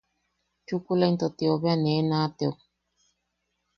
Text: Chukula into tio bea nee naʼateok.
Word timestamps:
Chukula 0.67 1.05
into 1.11 1.27
tio 1.37 1.53
bea 1.61 1.77
nee 1.83 2.01
naʼateok. 2.09 2.57